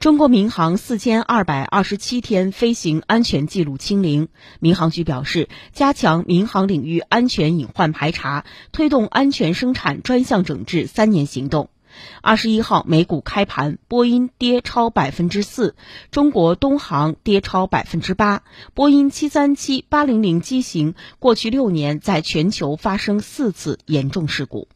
[0.00, 11.68] 中国民航四千二百二十七天飞行安全记录清零民航局表示加强民航领域安全隐患排查推动安全生产专项整治三年行动。
[12.22, 15.76] 二十一号美股开盘波音跌超百分之四
[16.10, 18.42] 中国东航跌超百分之八
[18.72, 24.66] 波音七三七八零零机型过去六年在全球发生四次严重事故。